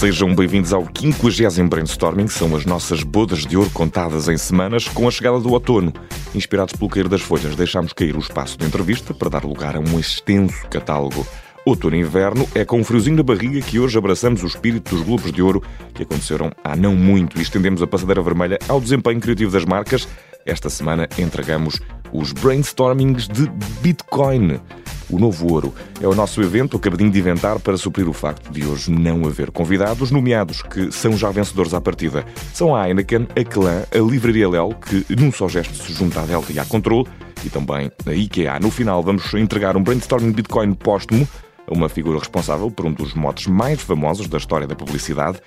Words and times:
Sejam 0.00 0.34
bem-vindos 0.34 0.72
ao 0.72 0.86
50 0.86 1.68
Brainstorming. 1.68 2.26
São 2.26 2.56
as 2.56 2.64
nossas 2.64 3.02
bodas 3.02 3.40
de 3.40 3.54
ouro 3.54 3.68
contadas 3.68 4.28
em 4.28 4.38
semanas 4.38 4.88
com 4.88 5.06
a 5.06 5.10
chegada 5.10 5.38
do 5.38 5.52
outono. 5.52 5.92
Inspirados 6.34 6.74
pelo 6.74 6.88
cair 6.88 7.06
das 7.06 7.20
folhas, 7.20 7.54
deixámos 7.54 7.92
cair 7.92 8.16
o 8.16 8.18
espaço 8.18 8.56
de 8.56 8.64
entrevista 8.64 9.12
para 9.12 9.28
dar 9.28 9.44
lugar 9.44 9.76
a 9.76 9.78
um 9.78 10.00
extenso 10.00 10.66
catálogo. 10.70 11.26
Outono 11.66 11.96
e 11.96 12.00
inverno 12.00 12.48
é 12.54 12.64
com 12.64 12.80
um 12.80 12.84
friozinho 12.84 13.18
na 13.18 13.22
barriga 13.22 13.60
que 13.60 13.78
hoje 13.78 13.98
abraçamos 13.98 14.42
o 14.42 14.46
espírito 14.46 14.96
dos 14.96 15.04
Globos 15.04 15.30
de 15.30 15.42
Ouro 15.42 15.62
que 15.92 16.04
aconteceram 16.04 16.50
há 16.64 16.74
não 16.74 16.96
muito 16.96 17.38
e 17.38 17.42
estendemos 17.42 17.82
a 17.82 17.86
passadeira 17.86 18.22
vermelha 18.22 18.58
ao 18.70 18.80
desempenho 18.80 19.20
criativo 19.20 19.52
das 19.52 19.66
marcas. 19.66 20.08
Esta 20.46 20.70
semana 20.70 21.10
entregamos 21.18 21.78
os 22.12 22.32
brainstormings 22.32 23.28
de 23.28 23.50
Bitcoin. 23.80 24.60
O 25.08 25.18
Novo 25.18 25.52
Ouro 25.52 25.74
é 26.00 26.06
o 26.06 26.14
nosso 26.14 26.40
evento 26.40 26.76
acabadinho 26.76 27.10
de 27.10 27.18
inventar 27.18 27.58
para 27.58 27.76
suprir 27.76 28.08
o 28.08 28.12
facto 28.12 28.52
de 28.52 28.64
hoje 28.64 28.90
não 28.90 29.26
haver 29.26 29.50
convidados, 29.50 30.10
nomeados 30.10 30.62
que 30.62 30.92
são 30.92 31.16
já 31.16 31.30
vencedores 31.30 31.74
à 31.74 31.80
partida. 31.80 32.24
São 32.54 32.74
a 32.74 32.88
Heineken, 32.88 33.26
a 33.36 33.44
Clã, 33.44 33.82
a 33.92 33.98
Livraria 33.98 34.48
Léo, 34.48 34.74
que 34.74 35.04
num 35.16 35.32
só 35.32 35.48
gesto 35.48 35.74
se 35.74 35.92
junta 35.92 36.20
à 36.20 36.24
Delta 36.24 36.52
e 36.52 36.58
à 36.58 36.64
Control, 36.64 37.06
e 37.44 37.50
também 37.50 37.90
a 38.06 38.12
IKEA. 38.12 38.60
No 38.60 38.70
final 38.70 39.02
vamos 39.02 39.34
entregar 39.34 39.76
um 39.76 39.82
brainstorming 39.82 40.32
Bitcoin 40.32 40.74
póstumo 40.74 41.26
uma 41.70 41.88
figura 41.88 42.18
responsável 42.18 42.70
por 42.70 42.84
um 42.84 42.92
dos 42.92 43.14
motes 43.14 43.46
mais 43.46 43.80
famosos 43.80 44.28
da 44.28 44.38
história 44.38 44.66
da 44.66 44.74
publicidade, 44.74 45.40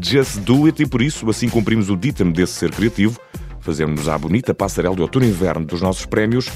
Just 0.00 0.40
Do 0.40 0.66
It, 0.66 0.82
e 0.82 0.86
por 0.86 1.00
isso, 1.00 1.28
assim 1.28 1.48
cumprimos 1.48 1.88
o 1.88 1.96
ditame 1.96 2.32
desse 2.32 2.52
ser 2.52 2.70
criativo, 2.70 3.18
fazemos-nos 3.60 4.08
à 4.08 4.18
bonita 4.18 4.54
passarela 4.54 4.94
de 4.94 5.02
outono 5.02 5.24
e 5.24 5.28
inverno 5.28 5.64
dos 5.64 5.80
nossos 5.80 6.06
prémios, 6.06 6.50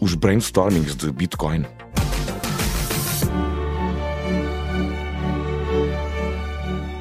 os 0.00 0.14
brainstormings 0.14 0.94
de 0.94 1.10
Bitcoin. 1.10 1.64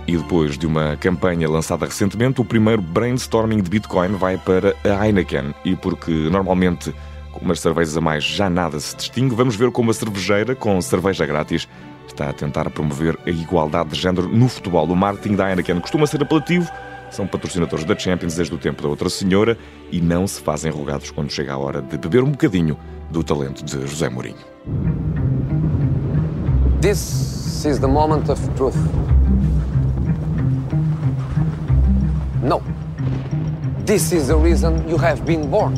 E 0.08 0.16
depois 0.16 0.58
de 0.58 0.66
uma 0.66 0.96
campanha 0.96 1.50
lançada 1.50 1.86
recentemente, 1.86 2.40
o 2.40 2.46
primeiro 2.46 2.82
brainstorming 2.82 3.62
de 3.62 3.70
Bitcoin 3.70 4.14
vai 4.14 4.38
para 4.38 4.74
a 4.86 5.06
Heineken. 5.06 5.54
E 5.66 5.76
porque 5.76 6.12
normalmente 6.12 6.94
com 7.38 7.46
umas 7.46 7.60
cervejas 7.60 7.96
a 7.96 8.02
mais 8.02 8.24
já 8.24 8.50
nada 8.50 8.80
se 8.80 8.96
distingue, 8.96 9.36
vamos 9.36 9.56
ver 9.56 9.72
como 9.72 9.92
a 9.92 9.94
cervejeira, 9.94 10.56
com 10.56 10.82
cerveja 10.82 11.26
grátis, 11.26 11.68
está 12.08 12.30
a 12.30 12.34
tentar 12.34 12.70
promover 12.72 13.18
a 13.26 13.30
igualdade 13.30 13.90
de 13.90 14.00
género 14.00 14.28
no 14.28 14.50
futebol. 14.50 14.86
O 14.88 14.96
marketing 14.96 15.36
da 15.36 15.50
Heineken 15.50 15.80
costuma 15.80 16.08
ser 16.08 16.24
apelativo, 16.24 16.70
são 17.12 17.28
patrocinadores 17.28 17.86
da 17.86 17.98
Champions 17.98 18.36
desde 18.36 18.54
o 18.54 18.58
tempo 18.58 18.82
da 18.82 18.90
outra 18.90 19.10
senhora 19.10 19.58
e 19.92 20.02
não 20.02 20.28
se 20.28 20.42
fazem 20.42 20.72
rogados 20.72 21.12
quando 21.12 21.32
chega 21.32 21.54
a 21.54 21.58
hora 21.58 21.82
de 21.82 21.98
beber 21.98 22.24
um 22.24 22.32
bocadinho 22.32 22.78
do 23.10 23.24
talento 23.24 23.64
de 23.64 23.88
José 23.88 24.10
Mourinho. 24.10 24.38
This 26.82 27.66
is 27.66 27.80
the 27.80 27.88
moment 27.88 28.30
of 28.30 28.42
truth. 28.56 28.78
No. 32.44 32.62
This 33.86 34.12
is 34.12 34.28
the 34.28 34.36
reason 34.36 34.88
you 34.88 34.98
have 34.98 35.24
been 35.24 35.50
born. 35.50 35.74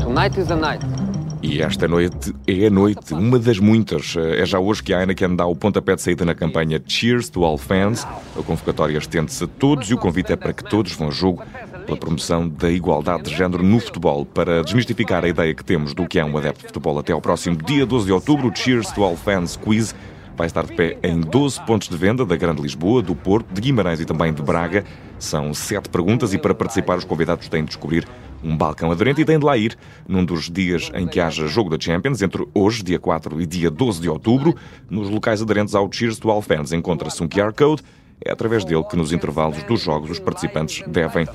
Tonight 0.00 0.38
is 0.38 0.48
the 0.48 0.56
night. 0.56 0.97
E 1.40 1.62
esta 1.62 1.86
noite 1.86 2.34
é 2.46 2.66
a 2.66 2.70
noite, 2.70 3.14
uma 3.14 3.38
das 3.38 3.60
muitas. 3.60 4.16
É 4.16 4.44
já 4.44 4.58
hoje 4.58 4.82
que 4.82 4.92
a 4.92 5.00
Heineken 5.00 5.36
dá 5.36 5.46
o 5.46 5.54
pontapé 5.54 5.94
de 5.94 6.02
saída 6.02 6.24
na 6.24 6.34
campanha 6.34 6.82
Cheers 6.84 7.28
to 7.28 7.44
All 7.44 7.56
Fans. 7.56 8.04
A 8.36 8.42
convocatória 8.42 8.98
estende-se 8.98 9.44
a 9.44 9.46
todos 9.46 9.88
e 9.88 9.94
o 9.94 9.98
convite 9.98 10.32
é 10.32 10.36
para 10.36 10.52
que 10.52 10.64
todos 10.64 10.92
vão 10.92 11.08
a 11.08 11.10
jogo 11.12 11.42
pela 11.86 11.96
promoção 11.96 12.48
da 12.48 12.68
igualdade 12.68 13.24
de 13.24 13.36
género 13.36 13.62
no 13.62 13.78
futebol. 13.78 14.26
Para 14.26 14.64
desmistificar 14.64 15.24
a 15.24 15.28
ideia 15.28 15.54
que 15.54 15.64
temos 15.64 15.94
do 15.94 16.08
que 16.08 16.18
é 16.18 16.24
um 16.24 16.36
adepto 16.36 16.62
de 16.62 16.66
futebol 16.66 16.98
até 16.98 17.12
ao 17.12 17.20
próximo 17.20 17.56
dia 17.56 17.86
12 17.86 18.06
de 18.06 18.12
outubro, 18.12 18.52
Cheers 18.52 18.90
to 18.90 19.04
All 19.04 19.16
Fans 19.16 19.56
Quiz 19.56 19.94
vai 20.38 20.46
estar 20.46 20.64
de 20.64 20.72
pé 20.72 20.96
em 21.02 21.20
12 21.20 21.60
pontos 21.66 21.88
de 21.88 21.96
venda 21.96 22.24
da 22.24 22.36
Grande 22.36 22.62
Lisboa, 22.62 23.02
do 23.02 23.12
Porto, 23.12 23.52
de 23.52 23.60
Guimarães 23.60 23.98
e 23.98 24.04
também 24.04 24.32
de 24.32 24.40
Braga. 24.40 24.84
São 25.18 25.52
sete 25.52 25.88
perguntas 25.88 26.32
e 26.32 26.38
para 26.38 26.54
participar 26.54 26.96
os 26.96 27.04
convidados 27.04 27.48
têm 27.48 27.62
de 27.62 27.70
descobrir 27.70 28.06
um 28.42 28.56
balcão 28.56 28.92
aderente 28.92 29.20
e 29.20 29.24
têm 29.24 29.36
de 29.36 29.44
lá 29.44 29.56
ir 29.56 29.76
num 30.06 30.24
dos 30.24 30.48
dias 30.48 30.92
em 30.94 31.08
que 31.08 31.18
haja 31.18 31.48
jogo 31.48 31.68
da 31.68 31.76
Champions, 31.78 32.22
entre 32.22 32.46
hoje, 32.54 32.84
dia 32.84 33.00
4 33.00 33.40
e 33.40 33.46
dia 33.46 33.68
12 33.68 34.00
de 34.00 34.08
outubro. 34.08 34.54
Nos 34.88 35.10
locais 35.10 35.42
aderentes 35.42 35.74
ao 35.74 35.90
Cheers 35.92 36.20
to 36.20 36.30
All 36.30 36.40
Fans 36.40 36.70
encontra-se 36.70 37.20
um 37.20 37.28
QR 37.28 37.52
Code. 37.52 37.82
É 38.24 38.30
através 38.30 38.64
dele 38.64 38.84
que 38.84 38.96
nos 38.96 39.12
intervalos 39.12 39.60
dos 39.64 39.80
jogos 39.80 40.08
os 40.08 40.20
participantes 40.20 40.84
devem 40.86 41.26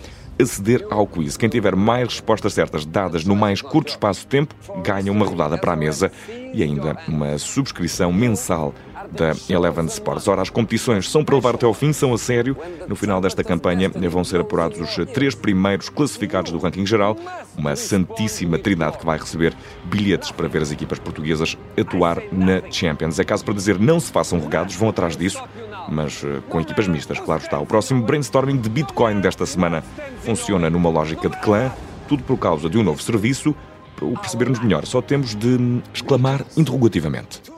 aceder 0.41 0.85
ao 0.90 1.06
quiz. 1.06 1.38
Quem 1.38 1.50
tiver 1.50 1.75
mais 1.75 2.08
respostas 2.08 2.53
certas 2.53 2.85
dadas 2.85 3.24
no 3.25 3.35
mais 3.35 3.62
curto 3.62 3.90
espaço 3.90 4.22
de 4.22 4.28
tempo 4.28 4.56
ganha 4.84 5.12
uma 5.12 5.25
rodada 5.25 5.58
para 5.58 5.74
a 5.74 5.75
mesa 5.75 6.12
e 6.53 6.64
ainda 6.64 6.97
uma 7.08 7.38
subscrição 7.38 8.12
mensal 8.12 8.74
da 9.13 9.34
Eleven 9.50 9.85
Sports. 9.85 10.28
Ora, 10.28 10.41
as 10.41 10.50
competições 10.50 11.09
são 11.09 11.24
para 11.24 11.35
levar 11.35 11.56
até 11.56 11.66
ao 11.66 11.74
fim, 11.74 11.94
são 11.94 12.13
a 12.13 12.18
sério. 12.18 12.57
No 12.88 12.96
final 12.96 13.22
desta 13.22 13.44
campanha 13.44 13.90
vão 13.90 14.24
ser 14.24 14.41
apurados 14.41 14.79
os 14.79 14.96
três 15.13 15.35
primeiros 15.35 15.90
classificados 15.90 16.51
do 16.51 16.57
ranking 16.57 16.85
geral, 16.85 17.18
uma 17.57 17.75
santíssima 17.75 18.57
trindade 18.57 18.97
que 18.97 19.06
vai 19.06 19.18
receber 19.18 19.56
bilhetes 19.85 20.31
para 20.31 20.47
ver 20.47 20.62
as 20.62 20.72
equipas 20.72 21.00
portuguesas 21.00 21.57
atuar 21.79 22.22
na 22.31 22.62
Champions. 22.72 23.19
É 23.19 23.23
caso 23.23 23.46
para 23.46 23.53
dizer, 23.53 23.79
não 23.79 24.00
se 24.00 24.12
façam 24.12 24.40
regados, 24.40 24.75
vão 24.75 24.90
atrás 24.90 25.16
disso, 25.16 25.41
mas 25.90 26.23
eh, 26.23 26.40
com 26.50 26.59
equipas 26.59 26.88
mistas, 26.88 27.19
claro 27.19 27.41
está. 27.41 27.59
O 27.59 27.66
próximo 27.66 28.03
brainstorming 28.03 28.57
de 28.57 28.69
Bitcoin 28.69 29.22
desta 29.22 29.46
semana 29.46 29.84
funciona 30.22 30.69
numa 30.69 30.90
lógica 30.90 31.29
de 31.29 31.38
clã, 31.41 31.72
tudo 32.07 32.23
por 32.23 32.38
causa 32.38 32.69
de 32.69 32.78
um 32.78 32.84
novo 32.84 33.02
serviço. 33.02 33.56
Para 33.96 34.06
o 34.06 34.13
percebermos 34.13 34.59
melhor, 34.59 34.85
só 34.85 35.02
temos 35.02 35.35
de 35.35 35.81
exclamar 35.94 36.44
interrogativamente. 36.57 37.53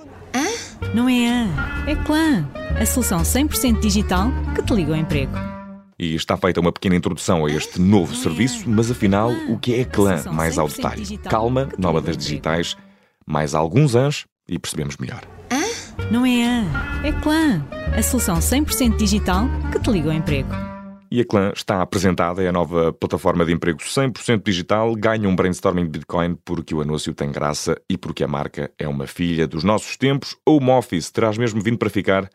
Não 0.93 1.09
é 1.09 1.27
a, 1.29 1.89
é 1.89 1.95
Clã, 1.95 2.47
a 2.79 2.85
solução 2.85 3.21
100% 3.21 3.79
digital 3.79 4.29
que 4.53 4.61
te 4.61 4.73
liga 4.73 4.93
ao 4.93 4.99
emprego. 4.99 5.33
E 5.97 6.15
está 6.15 6.35
feita 6.35 6.59
uma 6.59 6.71
pequena 6.71 6.95
introdução 6.95 7.45
a 7.45 7.49
este 7.49 7.79
novo 7.79 8.13
serviço, 8.15 8.69
mas 8.69 8.91
afinal, 8.91 9.31
o 9.49 9.57
que 9.57 9.75
é 9.75 9.85
Clã 9.85 10.23
mais 10.31 10.57
ao 10.57 10.67
detalhe? 10.67 11.17
Calma, 11.17 11.69
nómadas 11.77 12.17
digitais, 12.17 12.75
mais 13.25 13.55
alguns 13.55 13.95
anos 13.95 14.25
e 14.47 14.59
percebemos 14.59 14.97
melhor. 14.97 15.21
Não 16.11 16.25
é 16.25 16.45
a, 16.45 17.07
é 17.07 17.11
Clã, 17.21 17.65
a 17.97 18.01
solução 18.03 18.37
100% 18.37 18.97
digital 18.97 19.47
que 19.71 19.79
te 19.79 19.89
liga 19.89 20.09
ao 20.09 20.15
emprego. 20.15 20.74
E 21.11 21.21
a 21.21 21.25
Clã 21.25 21.51
está 21.55 21.81
apresentada, 21.81 22.43
é 22.43 22.47
a 22.47 22.51
nova 22.51 22.91
plataforma 22.91 23.45
de 23.45 23.53
emprego 23.53 23.79
100% 23.79 24.43
digital, 24.43 24.95
ganha 24.95 25.29
um 25.29 25.35
brainstorming 25.35 25.83
de 25.83 25.99
Bitcoin 25.99 26.35
porque 26.43 26.73
o 26.73 26.81
anúncio 26.81 27.13
tem 27.13 27.31
graça 27.31 27.79
e 27.89 27.97
porque 27.97 28.23
a 28.23 28.27
marca 28.27 28.71
é 28.77 28.87
uma 28.87 29.07
filha 29.07 29.47
dos 29.47 29.63
nossos 29.63 29.97
tempos. 29.97 30.35
Home 30.45 30.71
Office 30.71 31.11
terás 31.11 31.37
mesmo 31.37 31.61
vindo 31.61 31.77
para 31.77 31.89
ficar 31.89 32.29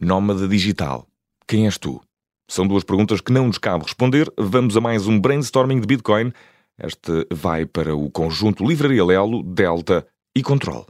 nómada 0.00 0.46
digital. 0.46 1.06
Quem 1.46 1.66
és 1.66 1.78
tu? 1.78 2.00
São 2.48 2.66
duas 2.66 2.84
perguntas 2.84 3.20
que 3.20 3.32
não 3.32 3.46
nos 3.46 3.58
cabe 3.58 3.84
responder. 3.84 4.30
Vamos 4.38 4.76
a 4.76 4.80
mais 4.80 5.06
um 5.06 5.18
brainstorming 5.18 5.80
de 5.80 5.86
Bitcoin. 5.86 6.32
Este 6.78 7.26
vai 7.30 7.64
para 7.66 7.94
o 7.96 8.10
conjunto 8.10 8.66
Livraria 8.66 9.04
Lelo, 9.04 9.42
Delta 9.42 10.06
e 10.36 10.42
Control. 10.42 10.86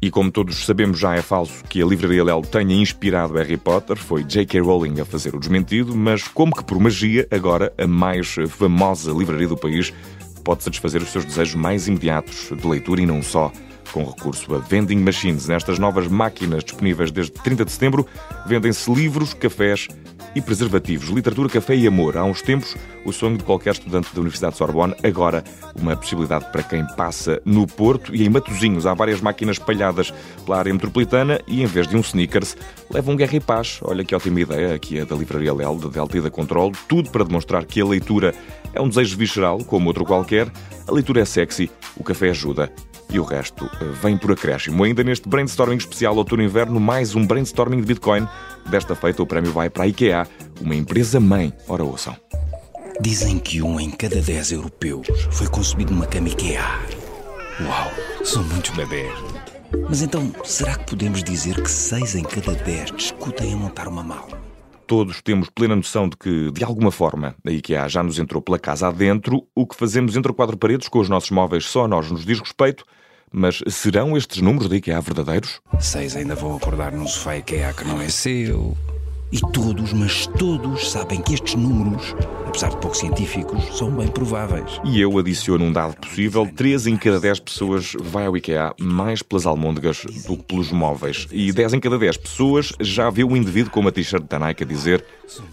E 0.00 0.10
como 0.12 0.30
todos 0.30 0.64
sabemos, 0.64 0.98
já 1.00 1.16
é 1.16 1.22
falso 1.22 1.64
que 1.64 1.82
a 1.82 1.86
livraria 1.86 2.22
Lelo 2.22 2.42
tenha 2.42 2.74
inspirado 2.76 3.34
Harry 3.34 3.56
Potter, 3.56 3.96
foi 3.96 4.22
J.K. 4.22 4.60
Rowling 4.60 5.00
a 5.00 5.04
fazer 5.04 5.34
o 5.34 5.40
desmentido, 5.40 5.96
mas 5.96 6.22
como 6.22 6.54
que 6.54 6.62
por 6.62 6.78
magia, 6.78 7.26
agora 7.32 7.72
a 7.76 7.86
mais 7.86 8.36
famosa 8.48 9.12
livraria 9.12 9.48
do 9.48 9.56
país 9.56 9.92
pode 10.44 10.62
satisfazer 10.62 11.02
os 11.02 11.10
seus 11.10 11.24
desejos 11.24 11.56
mais 11.56 11.88
imediatos 11.88 12.50
de 12.56 12.66
leitura 12.66 13.00
e 13.00 13.06
não 13.06 13.22
só 13.22 13.52
com 13.92 14.04
recurso 14.04 14.54
a 14.54 14.58
vending 14.58 14.98
machines. 14.98 15.48
Nestas 15.48 15.78
novas 15.78 16.06
máquinas 16.06 16.64
disponíveis 16.64 17.10
desde 17.10 17.32
30 17.32 17.64
de 17.64 17.72
setembro, 17.72 18.06
vendem-se 18.46 18.92
livros, 18.92 19.34
cafés 19.34 19.88
e 20.34 20.40
preservativos. 20.40 21.08
Literatura, 21.08 21.48
café 21.48 21.74
e 21.74 21.86
amor. 21.86 22.16
Há 22.16 22.24
uns 22.24 22.42
tempos, 22.42 22.76
o 23.04 23.12
sonho 23.12 23.38
de 23.38 23.44
qualquer 23.44 23.72
estudante 23.72 24.14
da 24.14 24.20
Universidade 24.20 24.52
de 24.52 24.58
Sorbonne. 24.58 24.94
Agora, 25.02 25.42
uma 25.74 25.96
possibilidade 25.96 26.50
para 26.52 26.62
quem 26.62 26.86
passa 26.96 27.40
no 27.44 27.66
Porto 27.66 28.14
e 28.14 28.24
em 28.24 28.28
Matozinhos. 28.28 28.86
Há 28.86 28.94
várias 28.94 29.20
máquinas 29.20 29.56
espalhadas 29.56 30.12
pela 30.44 30.58
área 30.58 30.72
metropolitana 30.72 31.40
e, 31.46 31.62
em 31.62 31.66
vez 31.66 31.86
de 31.86 31.96
um 31.96 32.00
sneakers, 32.00 32.56
levam 32.90 33.14
um 33.14 33.16
guerra 33.16 33.36
e 33.36 33.40
paz. 33.40 33.80
Olha 33.82 34.04
que 34.04 34.14
ótima 34.14 34.40
ideia. 34.40 34.74
Aqui 34.74 34.98
é 34.98 35.04
da 35.04 35.16
Livraria 35.16 35.52
Lel, 35.52 35.76
da 35.76 35.88
Delta 35.88 36.18
e 36.18 36.20
da 36.20 36.30
Control. 36.30 36.72
Tudo 36.88 37.10
para 37.10 37.24
demonstrar 37.24 37.64
que 37.64 37.80
a 37.80 37.84
leitura 37.84 38.34
é 38.72 38.80
um 38.80 38.88
desejo 38.88 39.16
visceral, 39.16 39.58
como 39.64 39.88
outro 39.88 40.04
qualquer. 40.04 40.50
A 40.86 40.92
leitura 40.92 41.20
é 41.20 41.24
sexy, 41.24 41.70
o 41.96 42.04
café 42.04 42.30
ajuda 42.30 42.72
e 43.10 43.18
o 43.18 43.24
resto 43.24 43.68
eh, 43.80 43.84
vem 44.02 44.16
por 44.16 44.32
acréscimo. 44.32 44.84
Ainda 44.84 45.02
neste 45.02 45.28
brainstorming 45.28 45.76
especial 45.76 46.16
outono-inverno, 46.16 46.78
mais 46.78 47.14
um 47.14 47.26
brainstorming 47.26 47.80
de 47.80 47.86
Bitcoin. 47.86 48.26
Desta 48.66 48.94
feita, 48.94 49.22
o 49.22 49.26
prémio 49.26 49.52
vai 49.52 49.70
para 49.70 49.84
a 49.84 49.86
IKEA, 49.86 50.26
uma 50.60 50.74
empresa 50.74 51.18
mãe. 51.18 51.52
Ora, 51.66 51.84
ouçam. 51.84 52.16
Dizem 53.00 53.38
que 53.38 53.62
um 53.62 53.78
em 53.78 53.90
cada 53.90 54.20
dez 54.20 54.52
europeus 54.52 55.06
foi 55.30 55.46
consumido 55.46 55.92
numa 55.92 56.06
cama 56.06 56.28
IKEA. 56.28 56.64
Uau, 57.60 57.90
são 58.24 58.42
muitos 58.44 58.70
bebés. 58.70 59.12
Mas 59.88 60.02
então, 60.02 60.32
será 60.44 60.76
que 60.76 60.90
podemos 60.90 61.22
dizer 61.22 61.62
que 61.62 61.70
seis 61.70 62.14
em 62.14 62.22
cada 62.22 62.54
dez 62.54 62.90
discutem 62.90 63.52
a 63.52 63.56
montar 63.56 63.88
uma 63.88 64.02
mala? 64.02 64.48
todos 64.88 65.20
temos 65.20 65.50
plena 65.50 65.76
noção 65.76 66.08
de 66.08 66.16
que, 66.16 66.50
de 66.50 66.64
alguma 66.64 66.90
forma, 66.90 67.36
a 67.46 67.50
IKEA 67.50 67.86
já 67.90 68.02
nos 68.02 68.18
entrou 68.18 68.40
pela 68.40 68.58
casa 68.58 68.88
adentro. 68.88 69.46
O 69.54 69.66
que 69.66 69.76
fazemos 69.76 70.16
entre 70.16 70.32
quatro 70.32 70.56
paredes 70.56 70.88
com 70.88 70.98
os 70.98 71.10
nossos 71.10 71.30
móveis 71.30 71.66
só 71.66 71.84
a 71.84 71.88
nós 71.88 72.10
nos 72.10 72.24
diz 72.24 72.40
respeito. 72.40 72.84
Mas 73.30 73.62
serão 73.68 74.16
estes 74.16 74.40
números 74.40 74.68
da 74.68 74.76
IKEA 74.76 75.00
verdadeiros? 75.00 75.60
Seis 75.80 76.16
ainda 76.16 76.34
vão 76.34 76.56
acordar 76.56 76.92
num 76.92 77.06
sofá 77.06 77.36
IKEA 77.36 77.72
que 77.72 77.84
não 77.84 78.00
é 78.00 78.08
seu. 78.08 78.76
E 79.30 79.40
todos, 79.52 79.92
mas 79.92 80.26
todos, 80.26 80.90
sabem 80.90 81.20
que 81.20 81.34
estes 81.34 81.54
números, 81.54 82.14
apesar 82.46 82.70
de 82.70 82.78
pouco 82.78 82.96
científicos, 82.96 83.76
são 83.76 83.90
bem 83.90 84.08
prováveis. 84.08 84.80
E 84.84 84.98
eu 84.98 85.18
adiciono 85.18 85.66
um 85.66 85.72
dado 85.72 85.96
possível: 85.96 86.50
3 86.56 86.86
em 86.86 86.96
cada 86.96 87.20
10 87.20 87.40
pessoas 87.40 87.92
vai 88.00 88.24
ao 88.24 88.34
IKEA 88.38 88.72
mais 88.80 89.22
pelas 89.22 89.44
almôndegas 89.44 90.06
do 90.26 90.38
que 90.38 90.44
pelos 90.44 90.72
móveis. 90.72 91.26
E 91.30 91.52
10 91.52 91.74
em 91.74 91.80
cada 91.80 91.98
10 91.98 92.16
pessoas 92.16 92.72
já 92.80 93.10
vê 93.10 93.22
o 93.22 93.36
indivíduo 93.36 93.70
com 93.70 93.80
uma 93.80 93.92
t-shirt 93.92 94.24
da 94.24 94.38
Nike 94.38 94.62
a 94.62 94.66
dizer 94.66 95.04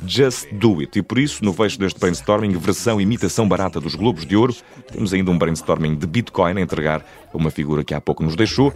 Just 0.07 0.53
do 0.53 0.79
it. 0.79 0.97
E 0.97 1.01
por 1.01 1.19
isso, 1.19 1.43
no 1.43 1.51
fecho 1.51 1.77
deste 1.77 1.99
brainstorming, 1.99 2.57
versão 2.57 3.01
imitação 3.01 3.45
barata 3.45 3.81
dos 3.81 3.93
Globos 3.93 4.25
de 4.25 4.37
Ouro, 4.37 4.55
temos 4.89 5.13
ainda 5.13 5.31
um 5.31 5.37
brainstorming 5.37 5.95
de 5.95 6.07
Bitcoin 6.07 6.57
a 6.57 6.61
entregar 6.61 7.05
a 7.33 7.37
uma 7.37 7.51
figura 7.51 7.83
que 7.83 7.93
há 7.93 7.99
pouco 7.99 8.23
nos 8.23 8.37
deixou, 8.37 8.73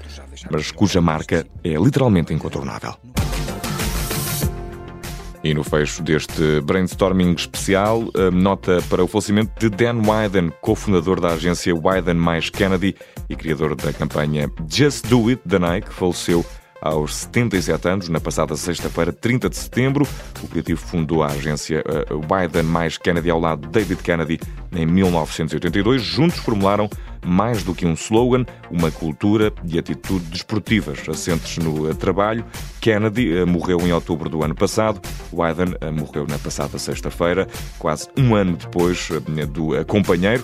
mas 0.52 0.72
cuja 0.72 1.00
marca 1.00 1.48
é 1.64 1.70
literalmente 1.70 2.34
incontornável. 2.34 2.96
E 5.42 5.54
no 5.54 5.64
fecho 5.64 6.04
deste 6.04 6.60
brainstorming 6.62 7.34
especial, 7.34 8.12
nota 8.34 8.84
para 8.90 9.04
o 9.04 9.08
falecimento 9.08 9.52
de 9.58 9.70
Dan 9.70 10.02
Wyden, 10.06 10.52
cofundador 10.62 11.22
da 11.22 11.30
agência 11.30 11.74
Wyden 11.74 12.16
mais 12.16 12.50
Kennedy 12.50 12.94
e 13.30 13.36
criador 13.36 13.74
da 13.74 13.94
campanha 13.94 14.52
Just 14.70 15.08
Do 15.08 15.30
It 15.30 15.42
da 15.46 15.58
Nike, 15.58 15.94
faleceu 15.94 16.46
aos 16.82 17.16
77 17.16 17.88
anos, 17.88 18.10
na 18.10 18.20
passada 18.20 18.56
sexta-feira, 18.56 19.12
30 19.12 19.50
de 19.50 19.58
setembro. 19.58 20.08
O 20.42 20.48
criativo 20.48 20.80
fundou 20.80 21.24
a 21.24 21.28
agência 21.28 21.84
uh, 22.10 22.20
Biden 22.20 22.64
mais 22.64 22.98
Kennedy 22.98 23.30
ao 23.30 23.40
lado 23.40 23.68
de 23.68 23.70
David 23.70 24.02
Kennedy 24.02 24.40
em 24.72 24.86
1982. 24.86 26.02
Juntos 26.02 26.40
formularam 26.40 26.90
mais 27.26 27.64
do 27.64 27.76
que 27.76 27.86
um 27.86 27.94
slogan, 27.94 28.46
uma 28.72 28.90
cultura 28.90 29.52
e 29.66 29.78
atitude 29.78 30.26
desportivas 30.26 31.00
assentes 31.10 31.58
no 31.58 31.90
uh, 31.90 31.96
trabalho. 31.96 32.46
Kennedy 32.80 33.42
uh, 33.42 33.48
morreu 33.48 33.80
em 33.82 33.92
outubro 33.92 34.30
do 34.30 34.44
ano 34.44 34.56
passado, 34.56 35.02
Biden 35.32 35.76
morreu 35.92 36.26
na 36.28 36.40
passada 36.40 36.78
sexta-feira, 36.78 37.48
quase 37.78 38.08
um 38.18 38.36
ano 38.36 38.56
depois 38.56 39.10
do 39.52 39.86
companheiro 39.86 40.44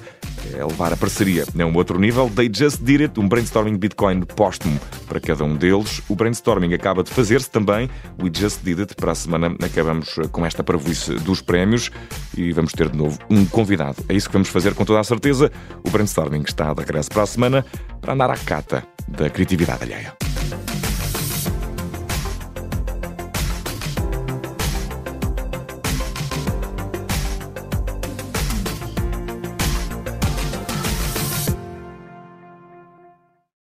é 0.53 0.63
levar 0.63 0.93
a 0.93 0.97
parceria 0.97 1.43
a 1.43 1.65
um 1.65 1.75
outro 1.75 1.99
nível. 1.99 2.29
They 2.33 2.49
Just 2.53 2.81
Did 2.81 3.01
It, 3.01 3.19
um 3.19 3.27
brainstorming 3.27 3.77
Bitcoin 3.77 4.21
póstumo 4.21 4.79
para 5.07 5.19
cada 5.19 5.43
um 5.43 5.55
deles. 5.55 6.01
O 6.09 6.15
brainstorming 6.15 6.73
acaba 6.73 7.03
de 7.03 7.11
fazer-se 7.11 7.49
também. 7.49 7.89
We 8.21 8.31
Just 8.33 8.61
Did 8.63 8.79
It. 8.79 8.95
Para 8.95 9.11
a 9.11 9.15
semana 9.15 9.55
acabamos 9.63 10.15
com 10.31 10.45
esta 10.45 10.63
parvoíce 10.63 11.15
dos 11.15 11.41
prémios 11.41 11.91
e 12.35 12.51
vamos 12.51 12.73
ter 12.73 12.89
de 12.89 12.97
novo 12.97 13.19
um 13.29 13.45
convidado. 13.45 13.97
É 14.09 14.13
isso 14.13 14.27
que 14.27 14.33
vamos 14.33 14.49
fazer 14.49 14.73
com 14.73 14.85
toda 14.85 14.99
a 14.99 15.03
certeza. 15.03 15.51
O 15.83 15.89
brainstorming 15.89 16.43
está 16.43 16.73
de 16.73 16.81
regresso 16.81 17.09
para 17.09 17.23
a 17.23 17.27
semana 17.27 17.65
para 18.01 18.13
andar 18.13 18.29
à 18.29 18.37
cata 18.37 18.83
da 19.07 19.29
criatividade 19.29 19.83
alheia. 19.83 20.24